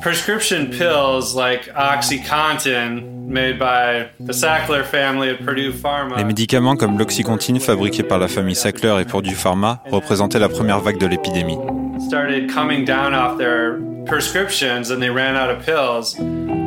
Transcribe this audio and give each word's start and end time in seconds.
prescription 0.00 0.66
pills 0.70 1.34
like 1.34 1.68
OxyContin, 1.74 3.26
made 3.26 3.58
by 3.58 4.08
the 4.20 4.32
Sackler 4.32 4.84
family 4.84 5.30
at 5.30 5.44
Purdue 5.44 5.72
Pharma. 5.72 6.16
Les 6.16 6.24
médicaments 6.24 6.76
comme 6.76 6.98
l'Oxycontin 6.98 7.58
fabriqué 7.58 8.02
par 8.02 8.18
la 8.18 8.28
famille 8.28 8.54
Sackler 8.54 9.00
et 9.00 9.04
Purdue 9.04 9.34
Pharma 9.34 9.82
représentaient 9.90 10.38
la 10.38 10.48
première 10.48 10.80
vague 10.80 10.98
de 10.98 11.06
l'épidémie. 11.06 11.58
started 12.00 12.48
coming 12.48 12.84
down 12.84 13.12
off 13.12 13.36
their 13.38 13.80
prescriptions 14.06 14.90
and 14.90 15.00
they 15.00 15.10
ran 15.10 15.34
out 15.36 15.50
of 15.50 15.64
pills. 15.64 16.16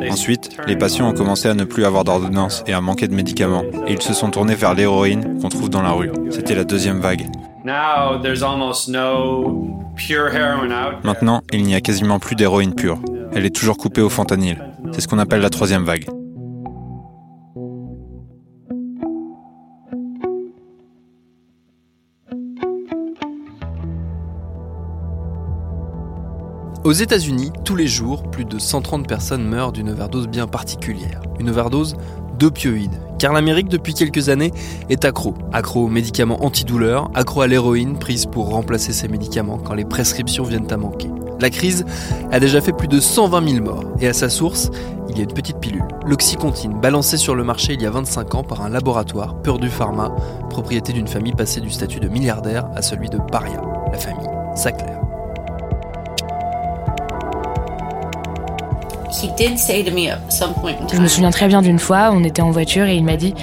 Ensuite, 0.10 0.58
les 0.68 0.76
patients 0.76 1.08
ont 1.10 1.14
commencé 1.14 1.48
à 1.48 1.54
ne 1.54 1.64
plus 1.64 1.86
avoir 1.86 2.04
d'ordonnance 2.04 2.64
et 2.68 2.74
à 2.74 2.82
manquer 2.82 3.08
de 3.08 3.14
médicaments, 3.16 3.64
et 3.88 3.94
ils 3.94 4.02
se 4.02 4.14
sont 4.14 4.30
tournés 4.30 4.56
vers 4.56 4.74
l'héroïne 4.74 5.40
qu'on 5.42 5.50
trouve 5.50 5.70
dans 5.70 5.82
la 5.82 5.92
rue. 5.92 6.12
C'était 6.32 6.56
la 6.56 6.64
deuxième 6.64 7.00
vague. 7.00 7.28
Now 7.64 8.20
there's 8.22 8.42
almost 8.44 8.90
no 8.90 9.80
pure 9.96 10.32
heroin 10.34 10.72
out. 10.72 11.02
there. 11.02 11.06
Maintenant, 11.06 11.42
il 11.54 11.64
n'y 11.64 11.76
a 11.76 11.82
quasiment 11.82 12.20
plus 12.20 12.36
d'héroïne 12.36 12.74
pure. 12.74 13.00
Elle 13.34 13.46
est 13.46 13.56
toujours 13.56 13.78
coupée 13.78 14.02
au 14.02 14.10
fentanyl. 14.10 14.62
C'est 14.92 15.02
ce 15.02 15.08
qu'on 15.08 15.20
appelle 15.20 15.42
la 15.42 15.50
troisième 15.50 15.86
vague. 15.86 16.06
Aux 26.84 26.94
États-Unis, 26.94 27.52
tous 27.64 27.76
les 27.76 27.88
jours, 27.88 28.24
plus 28.32 28.44
de 28.44 28.60
130 28.60 29.08
personnes 29.08 29.48
meurent 29.48 29.72
d'une 29.72 29.90
overdose 29.90 30.28
bien 30.28 30.48
particulière. 30.48 31.22
Une 31.40 31.50
overdose 31.50 31.96
d'opioïdes. 32.38 33.00
Car 33.20 33.34
l'Amérique, 33.34 33.70
depuis 33.70 33.94
quelques 33.94 34.30
années, 34.30 34.52
est 34.90 35.06
accro. 35.06 35.36
Accro 35.54 35.86
aux 35.86 35.90
médicaments 35.90 36.44
antidouleurs, 36.44 37.12
accro 37.14 37.42
à 37.42 37.48
l'héroïne 37.48 38.00
prise 38.00 38.26
pour 38.26 38.50
remplacer 38.50 38.94
ces 38.94 39.08
médicaments 39.08 39.60
quand 39.60 39.76
les 39.76 39.86
prescriptions 39.86 40.44
viennent 40.44 40.72
à 40.72 40.78
manquer. 40.78 41.10
La 41.42 41.50
crise 41.50 41.86
a 42.32 42.40
déjà 42.40 42.62
fait 42.62 42.72
plus 42.72 42.88
de 42.88 43.00
120 43.00 43.50
000 43.50 43.66
morts. 43.66 43.84
Et 44.00 44.08
à 44.08 44.14
sa 44.14 44.30
source, 44.30 44.70
il 45.10 45.18
y 45.18 45.22
a 45.22 45.24
une 45.24 45.34
petite 45.34 45.58
pilule, 45.58 45.84
l'oxycontine, 46.06 46.80
balancée 46.80 47.18
sur 47.18 47.34
le 47.34 47.44
marché 47.44 47.74
il 47.74 47.82
y 47.82 47.88
a 47.88 47.90
25 47.90 48.36
ans 48.36 48.44
par 48.44 48.62
un 48.62 48.70
laboratoire, 48.70 49.36
Purdue 49.42 49.70
Pharma, 49.70 50.12
propriété 50.52 50.94
d'une 50.94 51.08
famille 51.08 51.34
passée 51.34 51.60
du 51.60 51.72
statut 51.72 52.00
de 52.00 52.08
milliardaire 52.08 52.70
à 52.76 52.84
celui 52.84 53.10
de 53.10 53.18
paria, 53.18 53.60
la 53.92 53.98
famille 53.98 54.30
Sackler. 54.56 54.94
He 59.12 59.28
did 59.36 59.58
say 59.58 59.84
to 59.84 59.92
me 59.92 60.10
at 60.10 60.20
some 60.30 60.54
point 60.54 60.76
in 60.80 60.88
Je 60.88 60.94
time, 60.94 61.02
me 61.02 61.08
souviens 61.08 61.32
très 61.32 61.48
bien 61.48 61.62
d'une 61.62 61.80
fois, 61.80 62.12
on 62.14 62.24
était 62.24 62.42
en 62.42 62.52
voiture 62.52 62.86
et 62.86 62.96
il 62.96 63.04
m'a 63.04 63.18
dit 63.18 63.34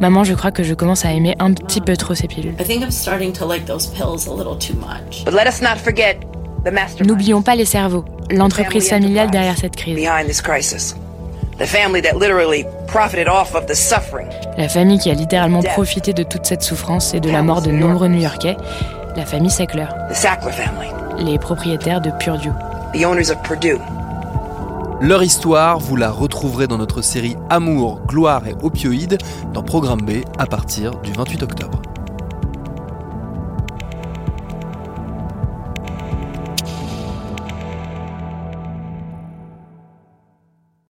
Maman, 0.00 0.24
je 0.24 0.32
crois 0.32 0.50
que 0.50 0.62
je 0.62 0.72
commence 0.72 1.04
à 1.04 1.12
aimer 1.12 1.34
un 1.40 1.52
petit 1.52 1.80
peu 1.82 1.96
trop 1.96 2.14
ces 2.14 2.26
pilules. 2.26 2.54
I 2.58 2.64
think 2.64 2.82
I'm 2.82 2.90
starting 2.90 3.32
to 3.34 3.46
like 3.46 3.66
those 3.66 3.86
pills 3.88 4.28
a 4.28 4.34
little 4.34 4.56
too 4.56 4.74
much. 4.78 5.24
But 5.24 5.34
let 5.34 5.46
us 5.46 5.60
not 5.60 5.76
forget 5.76 6.29
N'oublions 7.04 7.42
pas 7.42 7.54
les 7.54 7.64
cerveaux, 7.64 8.04
l'entreprise 8.30 8.88
familiale 8.88 9.30
derrière 9.30 9.56
cette 9.56 9.76
crise. 9.76 9.98
La 14.56 14.68
famille 14.68 14.98
qui 14.98 15.10
a 15.10 15.14
littéralement 15.14 15.62
profité 15.62 16.12
de 16.12 16.22
toute 16.22 16.46
cette 16.46 16.62
souffrance 16.62 17.14
et 17.14 17.20
de 17.20 17.30
la 17.30 17.42
mort 17.42 17.62
de 17.62 17.70
nombreux 17.70 18.08
New-Yorkais, 18.08 18.56
la 19.16 19.26
famille 19.26 19.50
Sackler, 19.50 19.86
The 20.10 20.14
Sackler 20.14 20.52
family, 20.52 20.88
les 21.18 21.38
propriétaires 21.38 22.00
de 22.00 22.10
Purdue. 22.18 22.52
the 22.94 23.04
owners 23.04 23.30
of 23.30 23.42
Purdue. 23.42 23.78
Leur 25.00 25.22
histoire, 25.22 25.78
vous 25.78 25.96
la 25.96 26.10
retrouverez 26.10 26.66
dans 26.66 26.76
notre 26.76 27.00
série 27.00 27.36
Amour, 27.48 28.02
gloire 28.06 28.46
et 28.46 28.54
opioïdes 28.62 29.16
dans 29.54 29.62
Programme 29.62 30.02
B 30.02 30.22
à 30.38 30.44
partir 30.46 30.96
du 30.96 31.12
28 31.12 31.42
octobre. 31.42 31.79